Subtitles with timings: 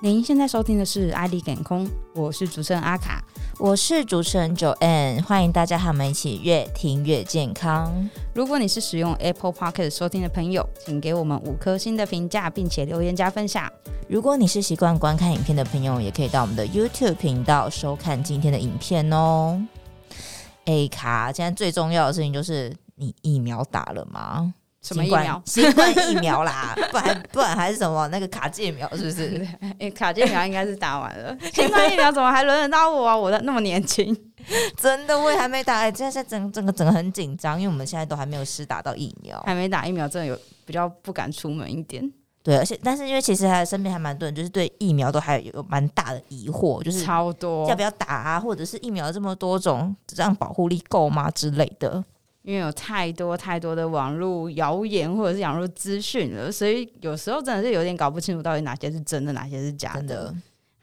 [0.00, 3.24] 您现在收听的是《爱丽健康》，我是主持人阿卡，
[3.58, 8.10] 我是主持人 Joanne，欢迎大家和我们一起越听越健康。
[8.34, 13.70] 如果你是使用 Apple Pocket 收听的朋友，请给我们五颗星的评价，并且留言加分享。
[14.08, 19.64] 如果你是习惯观看影片的朋友，也可以到我们的 YouTube 频道收看今天的影片哦。
[20.66, 24.52] 哎，卡，现在最重要的事情就是你疫苗打了吗？
[24.84, 25.42] 什么疫苗？
[25.46, 29.48] 新冠疫苗啦， 不然不然还是什么那个卡介苗，是不是？
[29.60, 31.36] 哎、欸，卡介苗应该是打完了。
[31.52, 33.16] 新冠疫苗怎么还轮得到我啊？
[33.16, 34.14] 我的那么年轻，
[34.76, 35.76] 真的我也还没打。
[35.76, 42.12] 哎、欸，现在整整个整个很紧张，因为我们现在都还没有施打到疫苗，还没打疫苗，真的有比较不敢出门一点。
[42.42, 52.04] 对，而且但是因为其实还身边还蛮多人，就是对疫苗都还有蛮大的疑惑，就是超多要不要打啊，或者是疫苗这么多种，这样保护力够吗之类的。
[52.44, 60.02] 因为有太多太多的网络谣言或者是网络资讯了，所以有时候真的是有点搞不清楚到底哪些是真的，哪些是假的。
[60.02, 60.34] 的。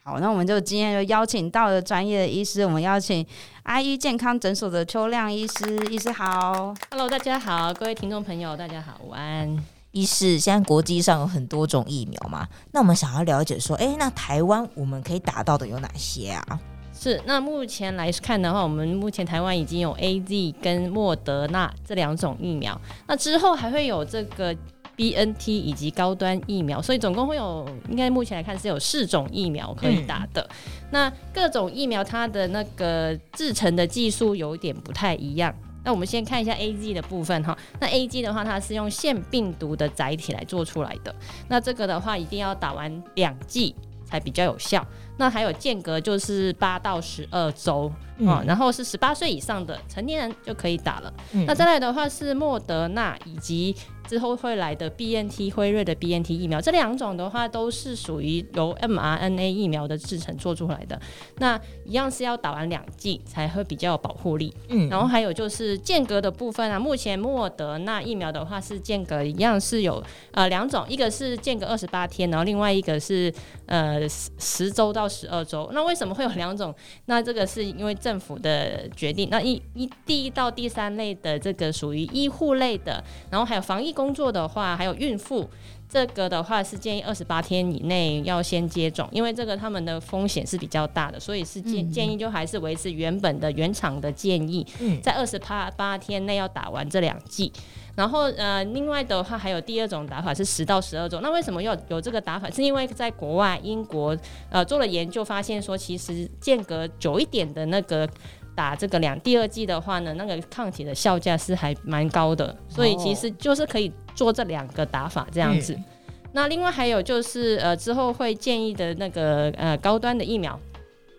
[0.02, 3.24] 好，那我们就今天就邀请到了专业的医师，我们邀请
[3.62, 5.78] 阿一健康诊所的邱亮医师。
[5.88, 9.64] 医师好，Hello，大家好，各位听众朋友，大家好，午安。
[9.92, 16.60] 医师，现在国际上有很多种疫苗嘛，那我们想要了解说，哎，那台湾我们可以打到的有哪些啊？
[17.02, 24.54] 是，那目前来看的话，我们目前台湾已经有 AZ 跟莫德纳这两种疫苗，那之后还会有这个
[24.94, 30.48] BNT 以及高端疫苗，所以总共会有，应该目前来看是有四种疫苗可以打的。
[30.48, 30.56] 嗯、
[30.92, 35.52] 那各种疫苗它的那个制成的技术有一点不太一样。
[35.82, 41.12] 那我们先看一下 AZ 的部分哈，那 AZ 的话，它是用腺病毒的载体来做出来的，
[41.48, 43.74] 那这个的话一定要打完两剂
[44.12, 44.86] 才比较有效。
[45.16, 51.12] 那还有间隔就是八到十二周，嗯，然后是十八岁以上的成年人就可以打了。
[51.32, 53.74] 嗯、那再来的话是莫德纳以及。
[54.08, 61.00] 之后会来的 BNT 辉瑞的 BNT 疫苗，这两种的话都是属于由 mRNA 疫苗的制成做出来的，
[61.38, 64.52] 那一样是要打完两剂才会比较有保护力。
[64.68, 70.02] 嗯，然后还有就是间隔的部分啊，目前莫德纳疫苗的话是间隔一样是有
[70.32, 73.32] 呃两种，一个是间隔二十八天，然后另外一个是
[73.66, 75.70] 呃十十周到十二周。
[75.72, 76.74] 那为什么会有两种？
[77.06, 79.28] 那这个是因为政府的决定。
[79.30, 83.92] 那一一第一到第三类的这个属于医护类的，然后还有防疫。
[83.92, 85.46] 工作的话，还有孕妇，
[85.92, 94.66] 这个的话是建议二十八天以内要先接种，因为这个他们的风险是比较大的，所以是建建议就还是维持原本的原厂的建议，
[95.02, 97.52] 在二十八八天内要打完这两剂。
[97.94, 101.20] 然后呃，另外的话还有第二种打法是十到十二周。
[101.20, 102.48] 那为什么要有这个打法？
[102.48, 104.16] 是因为在国外英国
[104.48, 108.08] 呃做了研究，发现说其实间隔久一点的那个。
[108.54, 115.72] 打这个两第二剂的话呢，那个抗体的效价是还蛮高的，所以其实就是可以做这两个打法这样子。
[115.74, 115.84] 嗯、
[116.32, 120.58] 那另外还有就是呃之后会建议的那个呃高端的疫苗，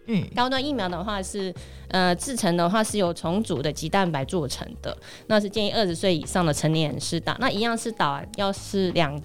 [0.05, 1.53] 嗯，高端疫苗的话是
[1.87, 4.95] 呃制成的话是由重组的鸡蛋白做成的，
[5.27, 9.19] 那是建议二十岁以上的成年人施打，那一样是打要是两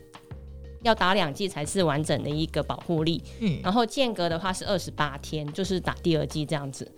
[0.82, 6.90] 要打两剂才是完整的一个保护力，嗯，然后间隔的话是二十八天，就是打第二剂这样子。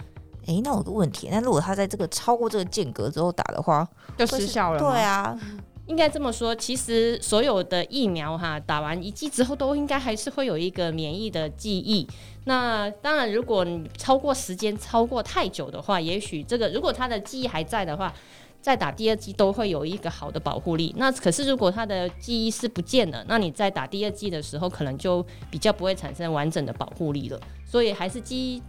[0.50, 3.88] 哎、欸，那有个问题，那如果他在这个超过这个间隔之后打的话，
[4.18, 4.80] 就失效了。
[4.80, 5.38] 对啊，
[5.86, 6.52] 应该这么说。
[6.52, 12.04] 其实所有的疫苗哈，打完一剂之后，都应该还是会有一个免疫的记忆。
[12.46, 18.12] 那当然，如果你超过时间超过太久的话，也许这个如果他的记忆还在的话，
[18.60, 20.92] 再打第二剂都会有一个好的保护力。
[20.98, 27.40] 那可是如果他的记忆是不见了，那你在打第二剂的时候，可能就比较不会产生完整的保护力了。
[27.64, 28.60] 所以还是基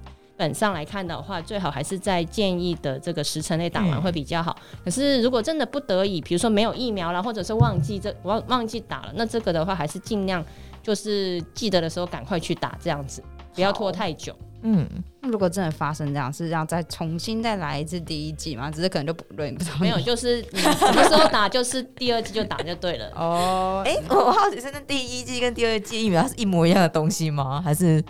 [0.41, 4.57] 本上来看的话，最好还是在建议的这个时辰内打完会比较好。
[4.71, 10.43] 嗯、可是如果真的不得已，比如说没有疫苗了，或者是忘记这忘忘记打了，那这个的话还是尽量
[10.81, 14.35] 就是记得的时候赶快去打，这样子不要拖太久。
[14.63, 14.87] 嗯，
[15.21, 18.71] 如果真的发生这样，是要再重新再来一次第一季吗？
[18.71, 23.11] 只是可能就不对，不没有，就是你什么时候打，就是第二季就打就对了。
[23.15, 27.61] 哦，哎、欸，我好奇是那第一季跟第二季疫苗是一模一样的东西吗？
[27.63, 28.03] 还是？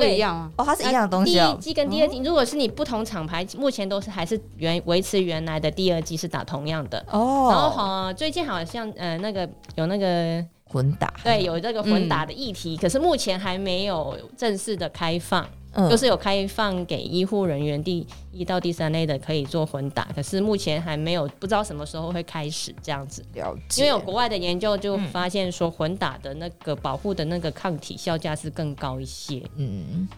[0.00, 0.50] 不一样啊！
[0.56, 1.52] 哦，它是一样的东西哦。
[1.52, 7.48] 第一季跟第二季，如果是你不同厂牌，目前都是还是原维持原来的第二季是打同样的哦。
[7.50, 15.46] 然后好，最近好像呃那个有那个混打，对，有这个混打的议题，可是目前还没有正式的开放。
[15.72, 23.24] 嗯、就是有开放给医护人员第一到第三类的可以做混打，可是目前还没有，不知道什么时候会开始这样子。
[23.34, 23.82] 了解。
[23.82, 29.42] 因为有国外的研究就发现说，混打的那个保护的那个抗体效价是更高一些。
[29.56, 30.08] 嗯，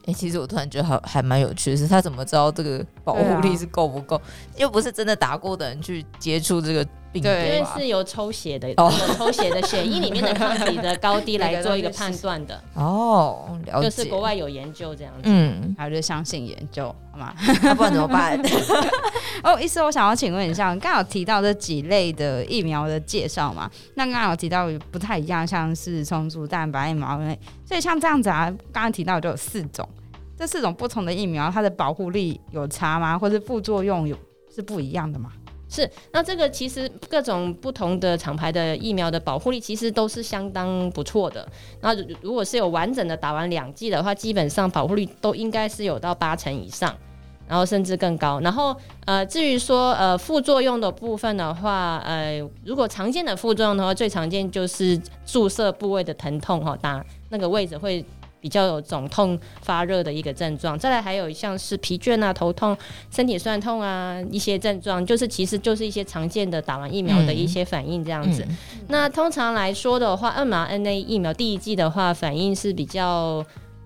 [0.00, 4.16] 哎、欸，其实我突然觉得还还蛮有趣的是，他怎么知道这个保护力是够不够？
[4.16, 4.22] 啊、
[4.56, 6.86] 又不是真的打过的人去接触这个
[7.20, 12.62] 病毒，因为是由抽血的，哦、抽血的血液里面的抗体的高低 来做一个判断的。
[12.74, 17.34] 哦，了解，就是国外有研究这样子，嗯，还是相信研究，好吗？
[17.62, 18.40] 那不然怎么办？
[19.42, 23.70] 哦，意思，我想要请问一下，刚刚有提到这几类的疫苗的介绍嘛？
[23.94, 27.18] 那刚刚有提到不太一样，像是充足蛋白疫苗，
[27.64, 29.88] 所以像这样子啊，刚刚提到就有四种。
[30.38, 33.18] 这四种不同的疫苗，它的保护力有差吗？
[33.18, 34.14] 或者副作用有
[34.54, 35.32] 是不一样的吗？
[35.68, 41.46] 是，那这个其实各种不同的厂牌的疫苗的保护力其实都是相当不错的。
[41.80, 46.94] 那如果是有完整的打完两剂的话，基本上保护率都应该是有到八成以上，
[47.48, 48.38] 然后甚至更高。
[48.40, 48.76] 然后
[49.06, 58.04] 呃，至于说呃副作用的部分的话，呃，如果常见的副作用的话，最常见就是注射部位的疼痛哈，打那个位置会。
[58.40, 62.76] 比较有肿痛、发热的一个症状，再来还有像是疲倦啊、头痛、
[63.10, 68.42] 身体酸痛啊一些症状，就是其实就是一些常见的打完疫苗的一些反应这样子。
[68.48, 73.44] 嗯嗯、那通常来说的话，mRNA 疫苗第一剂的话反应是比较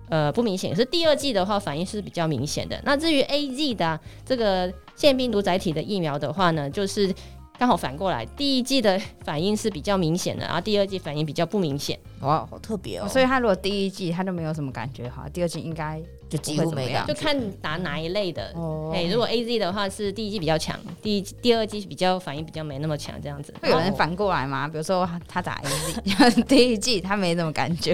[0.09, 2.79] 呃不明显，是第二剂的话反应是比较明显的。
[2.83, 7.13] 那至于 AZ 的这个腺病毒载体的疫苗的话呢，就是。
[7.61, 11.95] 刚好反过来，第一季的反应是比较明显的，然后第二季反应比较不明显。
[12.21, 13.07] 哇，好特别哦！
[13.07, 18.53] 所以他如果第一季他都没有什么感觉哈，第二季应该就几乎没感觉，就看打哪一类的。
[18.55, 23.53] 哦，哎，如果 A Z 的话是第一季比较强，第一第二季比较反应比较没那么强，这样子。
[23.61, 24.65] 会有人反过来吗？
[24.67, 27.93] 比如说他打 A Z， 第一季他没什么感觉，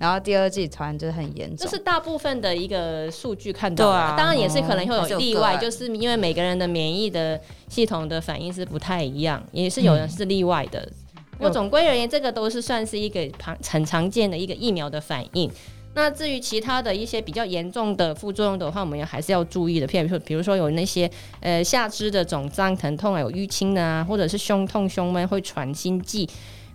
[0.00, 1.58] 然后第二季突然就是很严重。
[1.58, 7.38] 这是大部分的一个数据看到啊，当然也是可能会有例外，就是因为每个人的免疫的。
[7.66, 10.88] 系统的反应是不太一样，也是有人是例外的。
[11.32, 13.28] 不过、嗯、总归而言，这个都是算是一个
[13.66, 15.50] 很常见的一个疫苗的反应。
[15.94, 19.86] 那至于其他的一些比较严重的副作用的话，我们也还是要注意的。
[19.86, 21.10] 譬如说，比如说有那些
[21.40, 26.28] 呃下肢的肿胀、疼痛啊，有淤青啊，或者是胸痛、胸闷、会喘、心悸，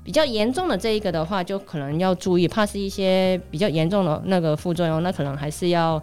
[0.03, 6.01] 比较严重的这一个的话，就可能要注意，怕是一些比较严重的那个副作用，那可能还是要。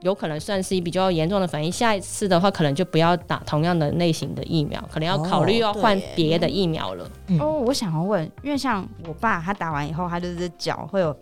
[0.00, 7.04] 有可能算是比较严重的反应，下一次的话可能就不要打同样的类型的疫苗，可能要考虑要换别的疫苗了。
[7.38, 11.16] 哦，哦，我想要问，因为像我爸他打完以后，他就是脚会有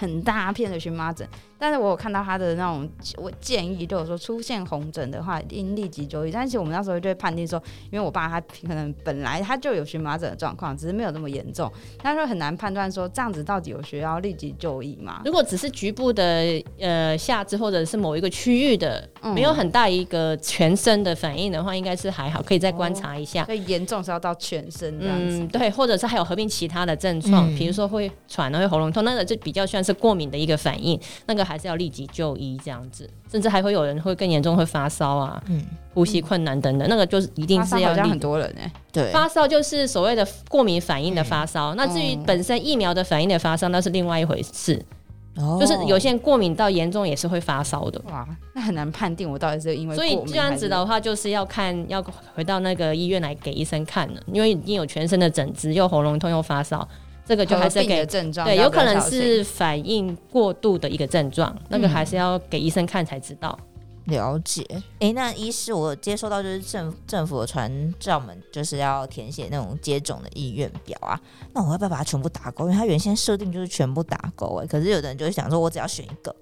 [0.00, 1.28] 很大片的荨麻疹。
[1.60, 6.30] 但是我有看到他的那种，我建议就是说出现红疹的话，应立即就医。
[6.30, 11.70] 但是我们那时候就会判定说，因为我爸他可能本来他就有荨麻疹的状况，只是没有那么严重，
[12.02, 15.20] 那时候很难判断说这样子到底有需要立即就医吗？
[15.24, 23.42] 如果只是局部的呃下肢或者是某一个区域的，没有很大一个全身的反应的话，应该是还好，可以再观察一下。
[23.42, 25.40] 哦、所以严重是要到全身这样子。
[25.40, 37.92] 嗯，对，或者是还有合并其他的症状，比、嗯、如说会喘、会喉咙痛，那个就比较算是过敏的一个反应，那个还是要立即就医这样子，甚至还会有人会更严重，会发烧啊，嗯，呼吸困难等等，那个就是一定是要。
[37.92, 41.74] 很多人哎、欸，对，发烧就是所谓的过敏反应的发烧。
[41.74, 44.80] 嗯、那至于本身疫苗的反应的发烧，那是另外一回事。
[45.36, 48.00] 哦，就是有些人过敏到严重也是会发烧的。
[48.10, 48.24] 哇，
[48.54, 49.96] 那很难判定我到底是因为。
[49.96, 52.00] 所以这样子的话，就是要看要
[52.34, 56.86] 回到那个医院来给医生看了，因为已经有全身的疹子，又喉咙痛又发烧。
[57.30, 63.56] 这个就还是给症状，对，有可能是反应过度的一个症状，那个还是要给医生看才知道。
[64.06, 64.66] 了解。
[64.98, 71.20] 哎，那医师，我接收到就是政政府的传召们，就是要填写那种接种的意愿表啊。
[71.54, 72.64] 那我要不要把它全部打勾？
[72.64, 76.34] 因为它原先设定就是全部打勾哎，可是有的人就会想说，我只要选一个，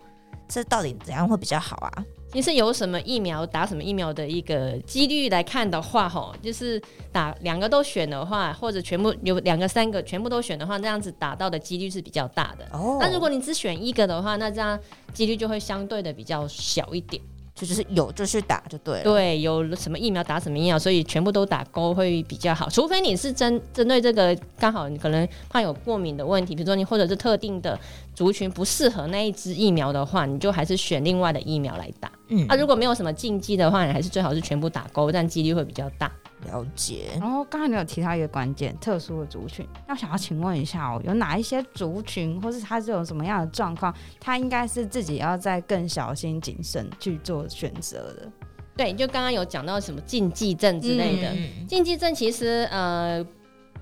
[0.49, 1.93] 这到底怎样会比较好啊？
[2.31, 6.81] 其实有什么疫苗打什么疫苗的一个几率来看的话，吼，就是
[7.11, 12.67] 打两个都选的话，或者全部有两个、三个全部都选的话，那样子打到的几率是比较大的。
[12.73, 14.79] 哦，那如果你只选一个的话，那这样
[15.15, 17.23] 几率就会相对的比较小一点。
[17.59, 19.03] 就就是有就去打就对了。
[19.03, 22.71] 对，有什么疫苗打什么疫苗，所以全部都打勾会比较好。
[22.71, 27.77] 除非你是针针对这个刚好你可能怕有过敏的问题，比如说你或者是特定的
[28.15, 32.13] 族群不适合那一支疫苗的话，你就还是选另外的疫苗来打。
[32.29, 36.13] 嗯，啊，如果没有什么禁忌的话，你还是最好是全部打勾，但几率会比较大。
[36.47, 37.11] 了解。
[37.21, 48.31] 然后刚才你有提到一个关键，特殊的族群，那想要请问一下哦，有哪一些族群，或是他这种什么样的状况，他应该是自己要再更小心谨慎去做选择的？
[48.77, 53.27] 对，就刚刚有讲到什么禁忌症之类的，嗯、禁忌症其实呃。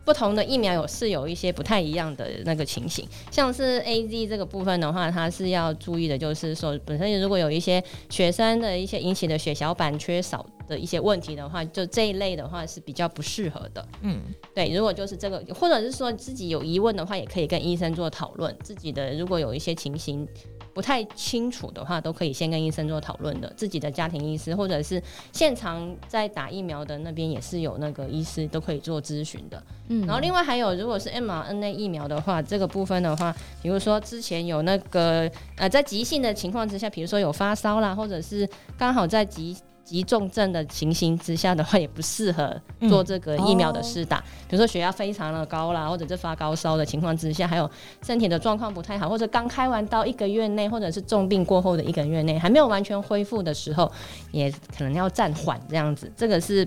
[0.05, 13.87] 不同的疫苗有是有一些不太一样的那个情形，像是 AZ 这个部分的话，它是要注意的，就是说本身如果有一些血栓的一些引起的血小板缺少的一些问题的话，就这一类的话是比较不适合的。
[14.03, 14.21] 嗯，
[14.55, 18.55] 对，如果就是这个，或者是说自己有疑问的话，也可以跟医生做讨论。
[18.63, 20.27] 自己的如果有一些情形
[20.75, 23.53] 不太清楚的话，都可以先跟医生做讨论的。
[23.57, 29.63] 自己的家庭医师或者是现场在打疫苗的那边也是有那个医师都可以做咨询的。
[29.89, 39.57] 嗯，然后另外还有，如果是 mRNA 疫苗的话，这个部分的话，比如说之前有那个呃，在急性的情况之下，比如说有发烧啦，或者是刚好在急。
[39.87, 44.19] 急重症的情形之下的话，也不适合做这个疫苗的施打。
[44.19, 47.71] 嗯哦、比如说血压非常的高啦，或者是发高烧的情况之下，还有
[48.03, 53.91] 身体的状况不太好，或者刚开完刀一个月内，或者是重病过后的一个月内还没有完全恢复的时候，
[54.33, 56.13] 也可能要暂缓这样子。
[56.17, 56.67] 这个是。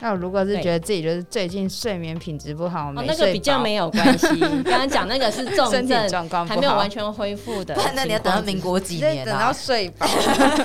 [0.00, 4.28] 那如果是觉得自己就是最近睡眠品质不好，哦，那个比较没有关系。
[4.62, 7.74] 刚刚讲那个是重症，还没有完全恢复的。
[7.94, 9.24] 那你要等到民国几年？
[9.24, 10.06] 等到睡饱，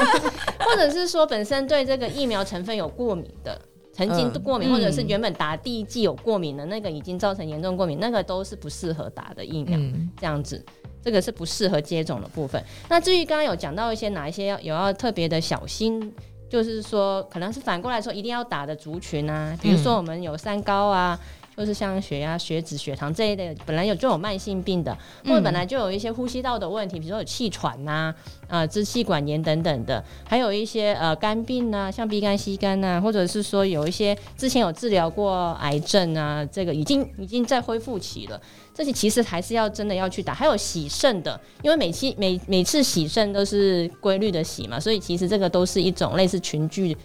[0.60, 3.58] 或者是说本身对这个疫苗成分有过敏的，
[3.94, 9.80] 曾经过敏，或者是原本打第一剂有过敏的那个已经造成严重过敏，那个都是不适合打的疫苗。
[10.20, 10.62] 这样子，
[11.02, 12.62] 这个是不适合接种的部分。
[12.90, 16.14] 那至于刚刚有讲到一些哪一些要有要特别的小心。
[16.52, 21.18] 就是说，可能是反过来说，一定要打的族群啊，比如说我们有三高啊。
[21.56, 28.14] 就是像血压、血脂、血糖这一类，本来有就有慢性病的，或者本来就有一些呼吸道的问题，比如说有气喘呐、
[28.48, 38.42] 啊、呃支气管炎等等的，还有一些呃肝病啊，像鼻肝、吸肝啊，或者是说有一些之前有治疗过癌症啊，这个已经已经在恢复期了，
[38.74, 40.34] 这些其实还是要真的要去打。
[40.34, 46.98] 还有洗肾的，因为每期每每次洗肾都是规律的洗嘛，所以其实这个都是一种类似群聚。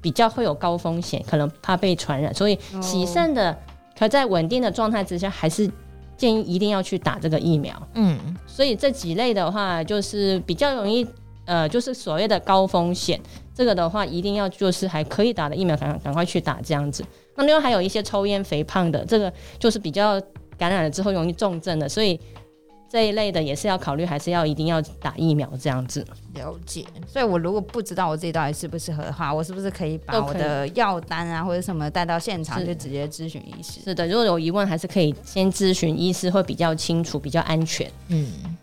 [0.00, 3.56] 比较会有高风险，可能怕被传染，所以洗肾的
[3.98, 5.70] 可在稳定的状态之下，还是
[6.16, 7.74] 建议一定要去打这个疫苗。
[7.94, 11.06] 嗯，所以这几类的话，就是比较容易，
[11.44, 13.20] 呃，就是所谓的高风险，
[13.54, 17.04] 这个的话一定要就是还可以打的疫苗，赶赶快去打这样子。
[17.36, 20.20] 那另外还有一些抽烟、肥胖的，这个就是比较
[20.56, 22.18] 感染了之后容易重症的，所以。
[22.90, 26.04] 这一类的也是要考虑，还是要一定要打疫苗这样子。
[26.34, 26.84] 了解。
[27.06, 33.80] 所以我如果不知道我自己到底适不适合的话，我是不是可以把我的药单啊或者什么带到现场，就直接咨询医师？
[33.84, 37.88] 是的，如果有疑问，还是可以先咨询医师，会比较清楚，比较安全。
[38.08, 38.56] 嗯。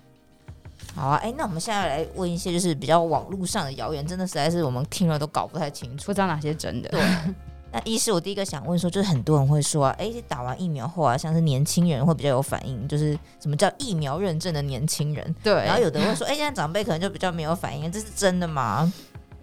[0.94, 6.90] 好啊，哎，那我们现在来问一些就是比较网络上的谣言，真的实在是我们听了都搞不太清楚，不知道哪些真的。
[6.90, 7.02] 对。
[7.72, 15.36] 那医师，我第一个想问说，就是很多人会说啊，哎，打完疫苗后啊，像是年轻人会比较有反应，就是什么叫疫苗认证的年轻人？
[15.44, 15.54] 对。
[15.54, 18.92] 然后有的人会说，哎，现在长辈可能就比较没有反应，这是真的吗？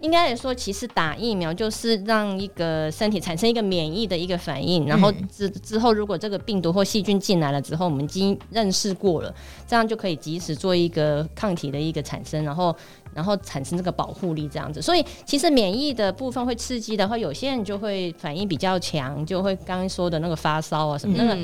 [0.01, 9.33] 应该来说，其实打疫苗就是让一个身体产生一个免疫的一个反应，然后之之后，如果这个病毒或细菌进来了之后，我们已经认识过了，
[9.65, 12.75] 这样就可以及时做一个抗体的一个产生，然后
[13.15, 14.81] 然后产生这个保护力，这样子。
[14.81, 21.39] 所以其实免疫的部分会刺激的话，有些人就会反应比较强，就会刚刚说的那个发烧啊什么，那个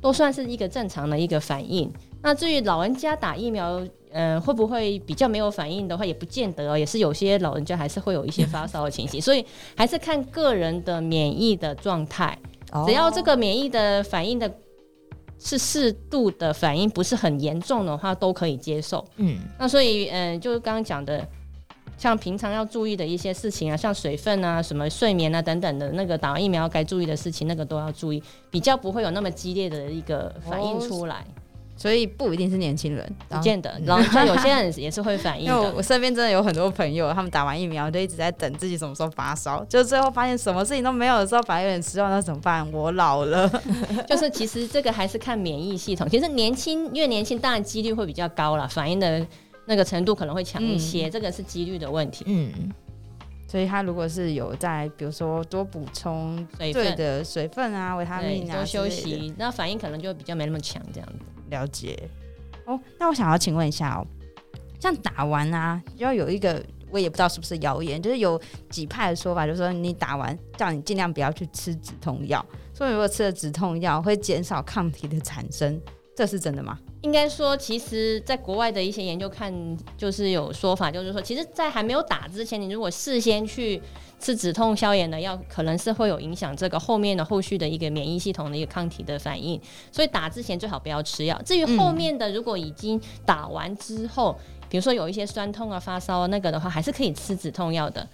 [0.00, 1.92] 都算是一个正常的一个反应。
[2.22, 9.44] 那至于老人家打疫苗，呃，会不会比较没有反应的话，也不见得哦，也是有些老人家还是会有一些发烧的情形， 所以
[9.76, 12.36] 还是看个人的免疫的状态。
[12.86, 14.48] 只要这个免疫的反应的
[15.42, 19.04] 是适度的反应，不是很严重的话，都可以接受。
[19.16, 21.26] 嗯，那所以，嗯、呃，就是刚刚讲的，
[21.96, 31.16] 像平常要注意的一些事情啊，像水分啊、什么睡眠啊等等的，那个打完疫苗该注意的事情，那个都要注意，比较不会有那么激烈的一个反应出来。
[31.16, 31.39] 哦
[31.80, 33.74] 所以不一定是年轻人，不见得。
[33.86, 35.50] 然后像有些人也是会反应的。
[35.56, 42.10] 因为我身边真的有很多朋友，他们打完疫苗就一直在等自己什么时候发烧，就最后发现什么事情都没有的时候，反而有点失望。
[42.10, 42.70] 那怎么办？
[42.70, 43.50] 我老了。
[44.06, 46.06] 就是其实这个还是看免疫系统。
[46.10, 49.26] 其实年轻越年轻，当然几率会比较高了，反应的
[49.64, 51.08] 那个程度可能会强一些。
[51.08, 52.26] 嗯、这个是几率的问题。
[52.28, 52.52] 嗯。
[53.50, 61.24] 所以他如果是有在，比如说多补充对的水分啊、维他命啊，多休息，那反应可能就比较没那么强，这样子。
[61.48, 61.98] 了解
[62.64, 64.06] 哦，那我想要请问一下哦，
[64.78, 75.80] 像打完啊，要有一个我也不知道是不是谣言，就是有几派的说法，就是说你打完叫你尽量不要去吃止痛药，所以如果吃了止痛药会减少抗体的产生，
[76.14, 76.78] 这是真的吗？
[77.02, 79.52] 应该说，其实在国外的一些研究看，
[79.96, 83.80] 就是有说法，就是说，其实，在还没有打之前，你如果事先去
[84.18, 89.58] 吃止痛消炎的药，可能是会有影响这个后面的后续的一个免疫系统的一个抗体的反应，
[89.90, 91.40] 所以打之前最好不要吃药。
[91.42, 98.06] 至于后面的，如果已经打完之后，嗯、比如说有一些酸痛啊、发烧啊那个的话，还是可以吃止痛药的，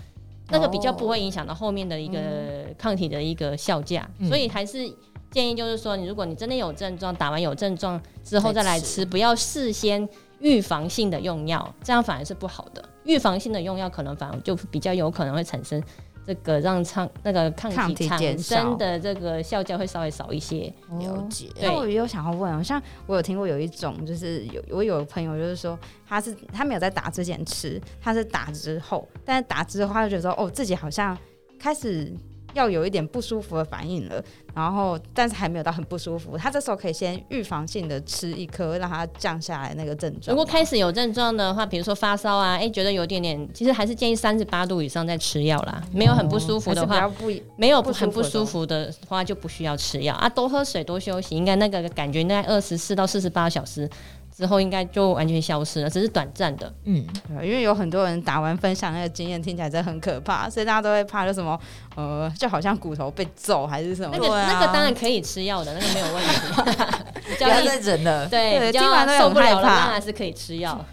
[0.50, 4.88] 那个比较不会影响到后面的一个抗体的一个效价，嗯、所以还是。
[5.30, 12.82] 建议就是说，你如果你真的有症状，打完有症状之后再来吃，不要事先预防性的用药，这样反而是不好的。
[13.04, 15.82] 预防性的用药可能反而就比较有可能会产生
[16.26, 20.72] 这个让抗那个抗体产生的这个效价会稍微少一些。
[20.98, 21.48] 了解。
[21.60, 25.78] 那我也有想要问，像我有听过有一种，就是有我有朋友就是说，
[26.08, 31.16] 他是他没有在打之前吃，他是打之后，但是打之后他就觉得说，哦，自己好像
[31.58, 32.12] 开始。
[32.56, 34.22] 要有一点不舒服的反应了，
[34.54, 40.34] 然后但是还没有到很不舒服，他这时候可以先预防性的吃一颗，让它降下来那个症状。
[40.34, 45.82] 如果开始有症状的话，比如说发烧啊，哎、欸，觉得有点点，其实还是建议三十八度以上再吃药啦。
[45.92, 50.28] 没有很不舒服的话，不没有很不舒服的话就不需要吃药啊。
[50.28, 53.88] 多喝水，多休息，应该那个感觉应该二十四到四十八小时。
[54.36, 56.70] 之后应该就完全消失了，只是短暂的。
[56.84, 61.58] 嗯，因为有很多人打完分享那个经验，听起来真的很可怕，所以大家都会怕，就什么
[61.94, 64.10] 呃，就好像骨头被揍还是什么。
[64.12, 66.30] 那个、啊、那个当然可以吃药的，那个没有问题。
[67.38, 68.28] 不要再忍了。
[68.28, 70.84] 对，对，听完受不了了，当然是可以吃药。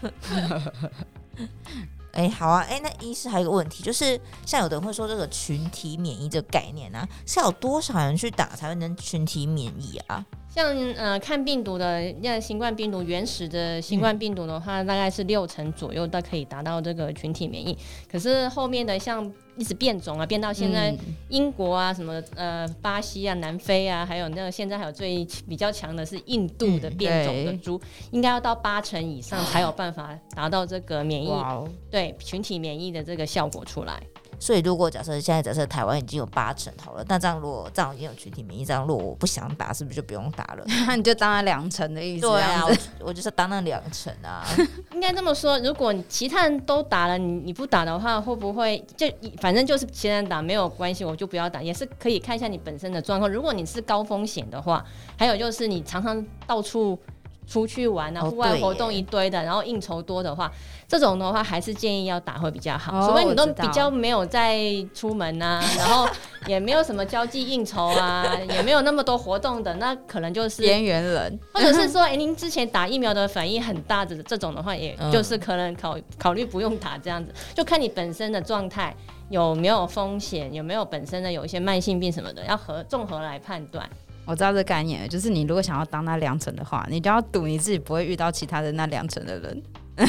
[2.12, 10.24] 哎、欸，好啊，哎、欸，那医师还有一个问题，就是像有的人会说这个群体免疫这个概念啊，是要有多少人去打才会能群体免疫啊？
[10.54, 17.76] 像呃，看病毒的，像新冠病毒原始的新冠病毒的话，嗯、大概是六成左右，都可以达到这个群体免疫。
[18.08, 20.96] 可是后面的像一直变种啊，变到现在
[21.28, 34.00] 英国啊，什么呃巴西啊、南非啊，还有那个现在还有最比较强的是印度的变种的猪，嗯、应该要到八成以上才有办法达到这个免疫，哦、对群体免疫的这个效果出来。
[34.38, 40.64] 所以，如果假设现在假设台湾已经有八成好了，那这样如果这样已经有群体免疫，这样如果我不想打，是不是就不用打了？
[40.86, 42.22] 那 你就当了两成的意思？
[42.26, 42.62] 对啊，
[43.00, 44.44] 我就是当了两成啊。
[44.92, 49.06] 应该这么说，如果你其他人都打了，你你不打的话，会不会就
[49.40, 53.30] 反正就是其他人打没有关系，我就不要打，也是可以看一下你本身的状况。
[53.30, 54.84] 如果你是高风险的话，
[55.16, 56.98] 还有就是你常常到处。
[57.46, 60.50] 出去玩啊，户外活动一堆的，然后应酬多的话，
[60.88, 63.08] 这种的话还是建议要打会比较好。
[63.08, 64.62] 除非你都比较没有在
[64.94, 66.08] 出门啊， 然后
[66.46, 78.94] 也没有什么交际应酬啊， 也没有那么多活动的，那可能就是边缘人，或者是说，哎，您之前打疫苗的反应很大的这种的话，也就是可能考考虑不用打这样子，就看你本身的状态
[79.28, 83.88] 有没有风险，有没有本身的有一些慢性病什么的，要合综合来判断。
[84.26, 89.62] 我知道这个概念，就是你如果想要当那两成的话，你就要赌你自己不会遇到其他的那两成的人。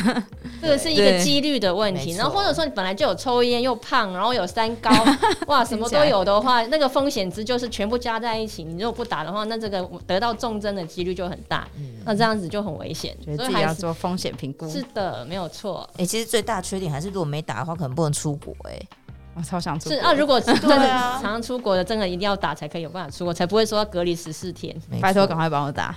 [0.60, 2.14] 这个是一个几率的问题。
[2.14, 4.90] 然后或者说你本来就有抽烟又胖，然后有三高，
[5.46, 8.64] 哇，什么都有的话， 那个风险值就是全部加在一起。
[8.64, 11.68] 你如果不打的话，那这个得到重症的几率就很大。
[11.78, 14.68] 嗯、那这样子就很危险，所以自己要做风险评估。
[14.68, 15.88] 是的，没有错。
[15.92, 18.72] 哎、欸，其实最大缺点还是如果没打的话，可能不能出国、欸。
[18.72, 18.88] 哎。
[19.36, 19.98] 我超想出国。
[19.98, 20.62] 是啊，如果真的
[21.22, 24.76] 常常出国的，真的一定要打才可以有办法出国，才不会说要隔离十四天。
[25.02, 25.96] 拜托，赶快帮我打。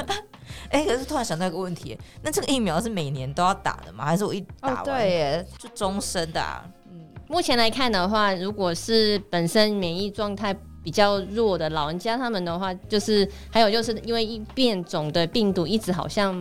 [0.70, 4.04] 哎、欸，可是突然想到一个问题，那这个疫苗是每年都要打的吗？
[4.04, 6.64] 还是我一打完、哦、对耶就终身的、啊？
[6.90, 10.56] 嗯，目前来看的话，如果是本身免疫状态。
[10.86, 16.32] 比较弱的老人家，他们的话就是还有就是因为一变种的病毒一直好像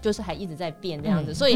[0.00, 1.54] 就是还一直在变这样子，嗯、所以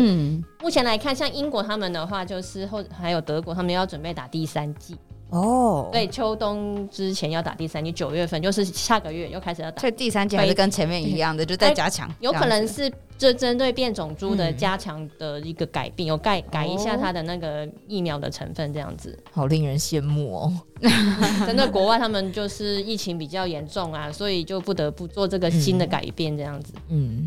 [0.62, 4.96] 目前来看，像英国他们的话，就是后还有德国，他们要准备打第三剂
[5.30, 5.88] 哦。
[5.92, 9.80] 对，秋冬之前要打第三剂，九月份就是下个月又开始要打。
[9.80, 12.12] 所以第三剂还是跟前面一样的，就在加强。
[12.20, 12.92] 有可能是。
[13.18, 20.52] 这针对变种株的加强的一个改变，有改改一下它的那个疫苗的成分，这样子，好令人羡慕哦。
[21.46, 26.74] 真的，国外他们就是疫情比较严重啊，所以就不得不做这个新的改变，这样子。
[26.90, 27.24] 嗯，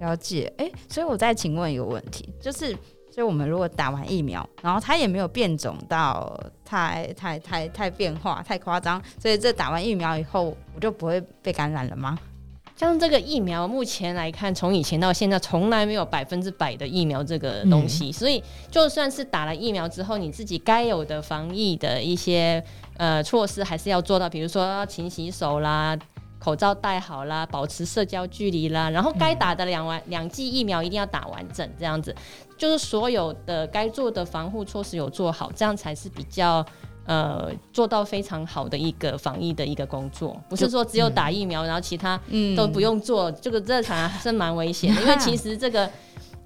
[0.00, 0.52] 了解。
[0.56, 2.76] 哎，所以我再请问一个问题，就是，
[3.14, 12.18] 所以我们如果打完疫苗，然后它也没有变种到太太太太变化太夸张，所以这打完疫苗以后，我就不会被感染了吗？
[12.74, 18.08] 像这个疫苗，目前来看，从以前到现在，从来没有百分之百的疫苗这个东西。
[18.08, 22.60] 嗯、所以，就算是打了疫苗之后，你自己该有的防疫的一些
[22.96, 25.96] 呃措施，还是要做到，比如说要勤洗手啦，
[26.40, 32.14] 口罩戴好啦，保持社交距离啦，然后该打的两完两剂疫苗一定要打完整，这样子，
[32.64, 36.64] 就是所有的该做的防护措施有做好，这样才是比较。
[37.06, 42.18] 呃，做到非常好的一个防疫的一个工作，不是说只有打疫苗，嗯、然后其他
[42.56, 45.02] 都不用做，嗯、这个这场是蛮危险的。
[45.02, 45.86] 因为其实这个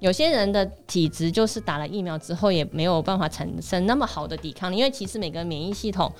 [0.01, 6.11] 有些人的体质就是打了疫苗之后也没有办法产生那么好的抵抗力，因为其实每个免疫系统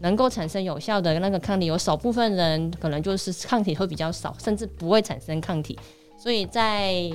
[0.00, 5.76] 能够产生有效的那个抗体，有少部分人可能就是抗体会比较少，甚至不会产生抗体，
[6.16, 7.10] 所以在。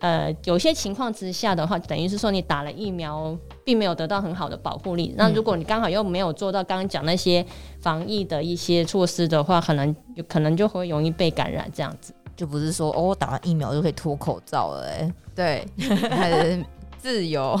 [0.00, 5.08] 呃，有些情况之下的话，等于是说你打了疫苗，并没有得到很好的保护力。
[5.08, 7.44] 嗯、那如果你刚好又没有做到刚刚讲那些
[7.80, 15.66] 防疫的一些措施的话，可能有可能就会容易被感染，这样子就不是说哦，我打完疫苗就可以脱口罩了，哎，对，
[16.10, 16.64] 很
[16.98, 17.58] 自由。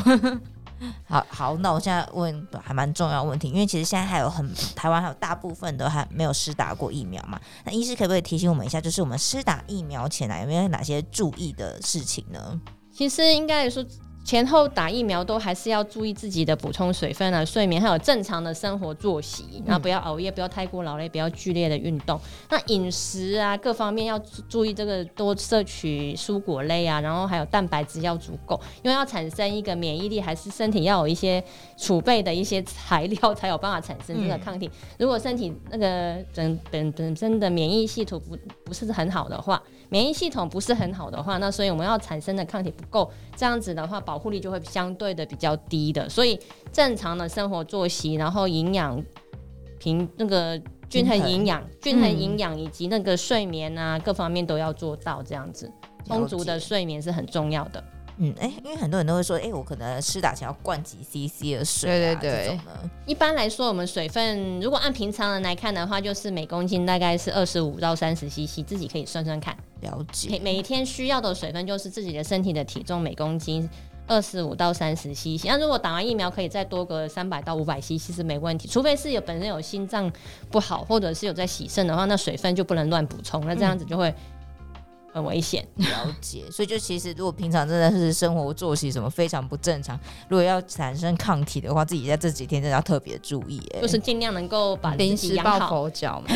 [1.06, 7.40] 好好，那我现在问还蛮重要问题，因为其实现在还有很台湾还有大部分都还没有施打过疫苗嘛。
[7.64, 12.60] 那医师可不可以提醒我们一下，就是我们施打疫苗前来有没有哪些注意的事情呢？
[12.92, 13.84] 其实应该说。
[14.28, 22.20] 前后打疫苗都还是要注意自己的补充水分啊、睡眠，还有正常的生活作息，那不要熬夜，不要太过劳累，不要剧烈的运动。
[22.50, 31.42] 那饮食啊，各方面要注意这个多摄取蔬果类啊，然后还有蛋白质要足够，因为要产生一个免疫力，还是身体要有一些
[31.78, 34.66] 储备的一些材料，才有办法产生这个抗体。
[34.66, 46.08] 嗯、如果身体那个本本本身的免疫系统不不是很好的话，免疫系统不是很好的话，那所以我们要产生的抗体不够，这样子的话保护力就会相对的比较低的。
[46.08, 46.38] 所以
[46.72, 49.02] 正常的生活作息，然后营养
[49.78, 55.70] 平那个均衡营养、均衡营养以及那个睡眠啊、嗯、各方面都要做到，这样子
[56.06, 57.84] 充足的睡眠是很重要的。
[58.20, 62.60] 嗯，哎、欸，因为很多人都会说，哎、欸，我可能施打前要灌几 CC 的水、啊，对对对。
[63.06, 69.56] 一般来说，我们水分如果按平常人来看的话，就是每公斤大概是二十五到三十 CC，自己可以算算看。
[69.82, 70.30] 了解。
[70.30, 73.70] 每每天需要的水分就是自己的身体的体重每公斤
[74.08, 75.46] 二十五到三十 CC。
[75.46, 80.10] 那如果打完疫苗可以再多个三百到五百 CC 是没问题，除非是有本身有心脏
[80.50, 84.12] 不好或者是有在洗肾的话，那水分就不能乱补充，那这样子就会。
[85.12, 86.44] 很危险， 了解。
[86.50, 93.60] 所以就其实，如果平常真的是生活作息什么非常不正常，如果要产生抗体的话，自己在这几天真的要特别注意。
[93.74, 95.68] 哎，就是尽量能够把自己养好。
[95.68, 96.34] 佛脚嘛，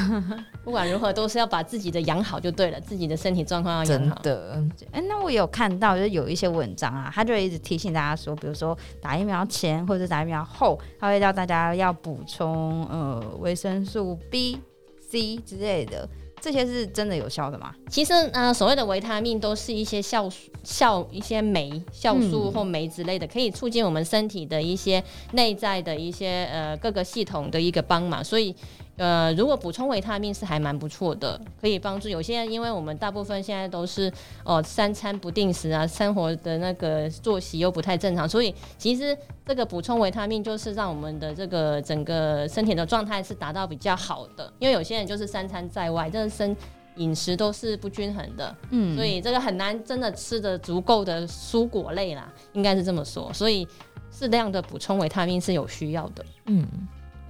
[0.64, 4.16] 不管如何都是要把自己的养好就对了，自己的身体状况要养好。
[4.22, 4.64] 真的。
[4.92, 14.60] 哎，那我有看到就是有一些文章啊，他就一直提醒大家说，比如说打疫苗前或者打疫苗后，他会叫大家要补充呃维生素 B、
[15.00, 16.08] C 之类的。
[16.40, 17.74] 这些是真的有效的吗？
[17.88, 28.54] 其实，呃，所谓的维他命都是一些酵素、酵一些酶、酵素或酶之类的，嗯、可以促进我们身体的一些内在的一些呃各个系统的一个帮忙，所以。
[29.00, 34.10] 呃，如果补充维他命是还蛮不错的，可以帮助有些人，因为我们大部分现在都是
[34.44, 44.52] 哦、呃、三餐不定时啊，生活的那个作息又不太正常，所以其实这个补充维他命就是让我们的这个整个身体的状态是达到比较好的。
[44.58, 46.54] 因为有些人就是三餐在外，这个身
[46.96, 53.32] 饮食都是不均衡的，嗯，所以这个很难真的吃的足够的蔬果类啦，应该是这么说。
[53.32, 53.66] 所以
[54.10, 56.66] 适量的补充维他命是有需要的，嗯。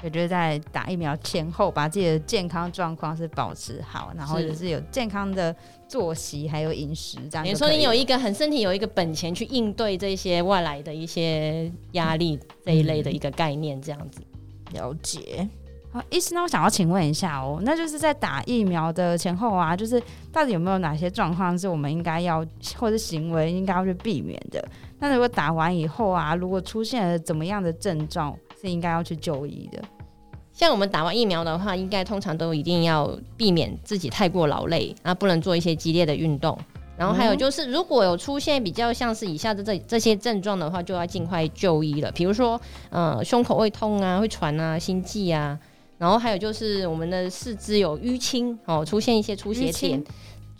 [0.02, 5.54] 也就是在打疫苗前后，把自己的健康状况是保持好，然后就是有健康的
[5.86, 7.44] 作息，还有饮食这样。
[7.44, 14.20] 你说你有一个很身体有一个本钱去应对这些外来的一些压力这一类的一个概念，这样子。
[14.72, 15.48] 了解。
[15.92, 20.00] 好，医师，那我想要请问一下哦，那就是在打疫苗的前后啊，就是
[20.32, 24.64] 到底有没有哪些状况是我们应该要或者行为应该要去避免的？
[25.00, 28.34] 那如果打完以后啊，如果出现了怎么样的症状？
[28.60, 29.82] 是应该要去就医的。
[30.52, 36.58] 像我们打完疫苗的话，应该通常都一定要避免自己太过劳累，啊，不能做一些激烈的运动。
[36.98, 42.12] 然后还有就是，如果有出现比较像是以下的这这些症状的话，就要尽快就医了。
[42.12, 45.58] 比如说，呃，胸口会痛啊，会喘啊，心悸啊。
[45.96, 50.04] 然后还有就是，我们的四肢有淤青哦，出现一些出血点、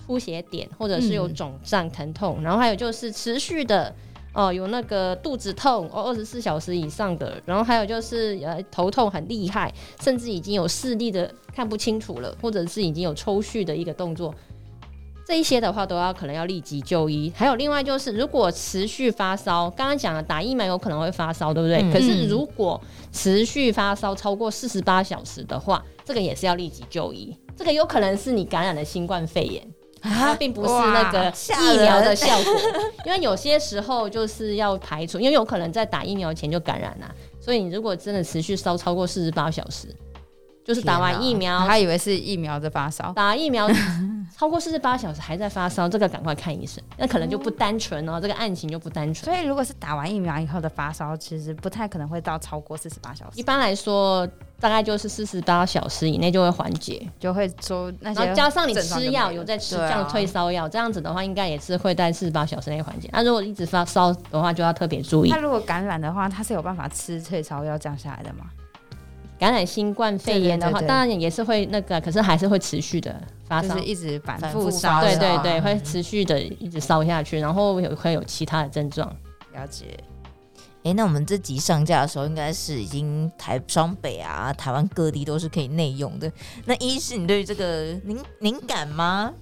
[0.06, 2.36] 出血点，或者是有肿胀、疼痛。
[2.38, 3.94] 嗯、然后还有就是持续的。
[4.33, 14.33] 哦，有那个肚子痛哦，二十四小时以上的，然后还有就是呃头痛很厉害，甚至已经有视力的看不清楚了，或者是已经有抽搐的一个动作，
[15.27, 17.33] 这一些的话都要可能要立即就医。
[17.35, 21.83] 还有另外就是，如果持续发烧，刚刚讲了打疫苗有可能会发烧，对不对？
[21.83, 22.81] 嗯、可是如果
[23.12, 27.37] 持续发烧超过四十八小时的话，这个也是要立即就医。
[27.57, 29.66] 这个有可能是你感染了新冠肺炎。
[30.02, 31.32] 它并不是那个
[31.62, 32.54] 疫苗的效果，
[33.04, 39.88] 因为有些时候就是要排除，因为有可能在打疫苗前就感染了，所以你如果真的持续烧超过四十八小时，
[40.64, 43.68] 就是打完疫苗，他以为是疫苗的发烧，打疫苗
[44.37, 49.25] 超过四十八小时还在发烧，这个赶快看医生，那可能就不单纯哦，这个案情就不单纯。
[49.25, 53.38] 所以如果是打完疫苗以后的发烧，其实不太可能会到超过四十八小时。
[53.38, 54.29] 一般来说。
[54.61, 63.09] 大概就是四十八小时以内就会缓解，就会说那些，然后加上你吃药有在吃这样退烧药，这样子的话应该也是会在四十八小时内缓解。
[63.11, 65.31] 那如果一直发烧的话，就要特别注意。
[65.31, 68.51] 那如果感染的话，它是有办法吃退烧药降下来的吗？
[69.38, 73.19] 感染新冠肺炎的话，对对对对，当然也是会那个，可是还是会持续的
[73.50, 79.08] 发烧，一直反复烧，对对对，会持续的一直烧下去，然后有会有其他的症状。
[79.52, 79.98] 了解。
[80.82, 86.30] 哎、欸，那我们这集上架的时候，应该是已经台双北啊，台湾各地都是可以内用的。
[86.64, 89.32] 那一是，你对于这个您您敢吗？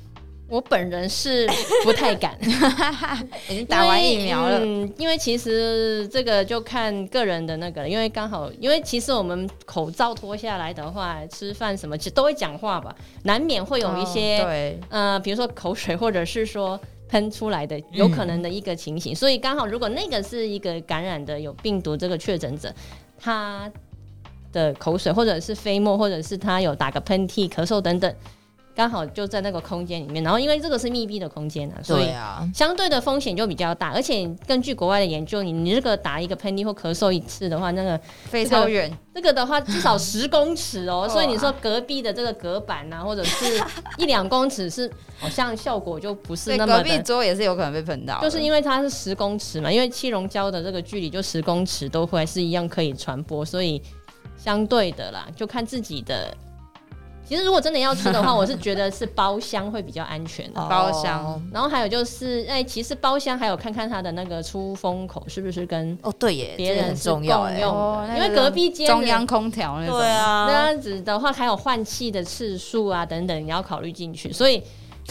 [0.49, 1.47] 我本人是
[1.85, 2.37] 不太敢，
[3.51, 4.59] 已经打完疫苗了。
[4.63, 19.13] 嗯，因为其实这个就看个人的那个，因为刚好，因为其实我们口罩脱下来的话，吃饭什么其实都会讲话吧，难免会有一些，哦、对，呃，比如说口水或者是说喷出来的有可能的一个情形。
[19.13, 22.73] 嗯、所以刚好，如果那个是一个感染的有病毒这个确诊者，
[23.19, 23.71] 他
[24.51, 28.15] 的口水或者是飞沫，或者是他有打个喷嚏、咳嗽等等。
[28.79, 32.07] 刚好就在那个空间里面，然后因为这个是密闭的空间啊，所以
[32.55, 33.91] 相对的风险就比较大。
[33.91, 41.09] 而且根据国外的研究，你你这个打一个喷嚏或咳嗽一次的话，那个非常远，这个的话至少十公尺哦。
[41.11, 43.61] 所以你说隔壁的这个隔板啊，或者是
[43.97, 44.89] 一两公尺，是
[45.19, 46.77] 好像效果就不是那么。
[46.77, 53.83] 隔壁桌也是有可能被喷到，就是因为它是十公尺嘛，因为气溶胶的这个距离就十公尺都会是一样可以传播，所以
[54.37, 56.33] 相对的啦，就看自己的。
[57.29, 60.61] 其实如果真的要吃的话，我是觉得是包厢会比较安全的。
[60.69, 74.63] 包厢，然后还有就是，哎，其实包厢还有看看它的那个出风口是不是跟哦对耶，别人是共用的，哦、因为隔壁间中央空调那种，对啊，那样子的话还有换气的次数啊等等，你要考虑进去，所以。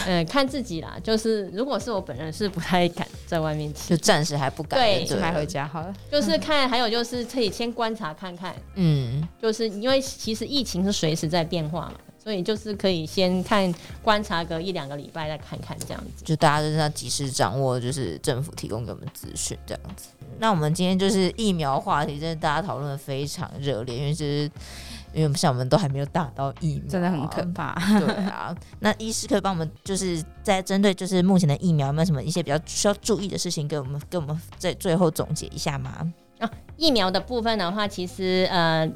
[0.06, 5.92] 呃， 看自己啦，就是如果是我本人是不太敢在外面吃，就暂时还不敢，对，就买回家好了。
[6.12, 11.94] 就是看，还有就是可以先观察看看，嗯，就是因为其实疫情是随时在变化嘛，
[12.28, 20.10] 所以就是可以先看观察个一两个礼拜再看看这样子，就大家就是要及时掌握，就是政府提供给我们资讯这样子。
[20.38, 24.52] 那我们今天就是疫苗话题，真的大家讨论的非常热烈，因为就是。
[25.14, 27.74] 因为像我们都还没有打到疫苗，真的很可怕。
[27.98, 36.14] 对啊，那医师可以帮我们，就是在针对就是目前的疫苗，有没有什么一些比较需要注意的事情，给我们给我们在最后总结一下吗？
[36.40, 38.88] 啊，疫苗的部分的话，其实呃，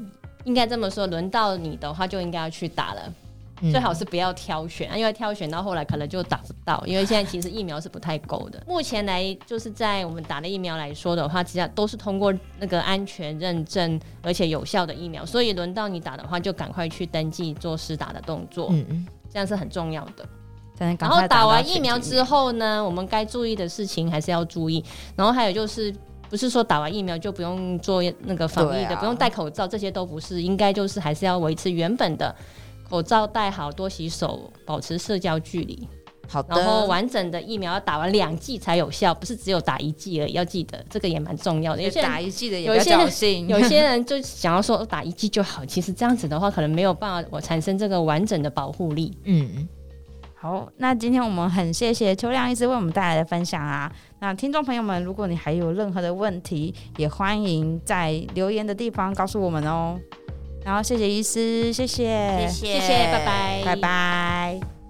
[0.44, 3.12] 应该这么说，轮到你的话就应该要去打了。
[3.70, 8.62] 最好是不要挑选啊，因为挑选到后来可能就打不到，因为现在其实疫苗是不太够的。
[8.66, 20.26] 目前来就是在我们打的疫苗来说的话，其实都是通过那个安全认证而且有效的疫苗，所以轮到你打的话，就赶快去登记做施打的动作，嗯嗯，这样是很重要的。
[20.98, 24.84] 然后打完疫苗之后呢，我们该注意的事情还是要注意。
[25.14, 25.94] 然后还有就是，
[26.28, 32.34] 不是说打完疫苗就不用做那个防疫的，不用戴口罩，这些都不是，应该就是还是要维持原本的。
[32.92, 35.88] 口罩戴好，多洗手，保持社交距离。
[36.28, 36.54] 好的。
[36.54, 40.32] 然后完整的疫苗要打完两剂才有效，不是只有打一剂而已。
[40.34, 41.80] 要记得这个也蛮重要的。
[41.80, 49.16] 有些打一剂的有一些人，有些人就想要说打一剂就好，其实这样子的话可能没有办法我产生这个完整的保护力。
[49.24, 49.66] 嗯，
[50.34, 53.90] 好，那今天我们很谢谢邱亮医师为我们带来的分享啊。
[54.20, 59.98] 那听众朋友们，如果你还有任何的问题，也欢迎在留言的地方告诉我们哦。
[60.64, 64.81] 然后谢谢医师，谢谢，谢谢，谢谢，拜拜，拜拜。